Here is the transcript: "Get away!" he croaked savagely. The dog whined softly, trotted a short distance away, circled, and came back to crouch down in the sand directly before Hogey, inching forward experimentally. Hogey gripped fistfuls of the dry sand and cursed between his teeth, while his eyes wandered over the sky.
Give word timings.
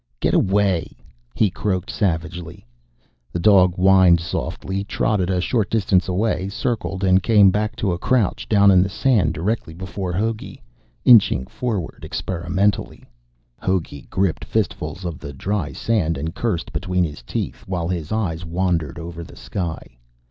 "Get 0.19 0.33
away!" 0.33 0.97
he 1.35 1.51
croaked 1.51 1.91
savagely. 1.91 2.65
The 3.31 3.39
dog 3.39 3.75
whined 3.75 4.19
softly, 4.19 4.83
trotted 4.83 5.29
a 5.29 5.39
short 5.39 5.69
distance 5.69 6.07
away, 6.07 6.49
circled, 6.49 7.03
and 7.03 7.21
came 7.21 7.51
back 7.51 7.75
to 7.75 7.95
crouch 7.99 8.49
down 8.49 8.71
in 8.71 8.81
the 8.81 8.89
sand 8.89 9.35
directly 9.35 9.75
before 9.75 10.11
Hogey, 10.11 10.63
inching 11.05 11.45
forward 11.45 11.99
experimentally. 12.01 13.03
Hogey 13.59 14.07
gripped 14.09 14.43
fistfuls 14.43 15.05
of 15.05 15.19
the 15.19 15.33
dry 15.33 15.71
sand 15.71 16.17
and 16.17 16.33
cursed 16.33 16.73
between 16.73 17.03
his 17.03 17.21
teeth, 17.21 17.63
while 17.67 17.87
his 17.87 18.11
eyes 18.11 18.43
wandered 18.43 18.97
over 18.97 19.23
the 19.23 19.35
sky. 19.35 19.99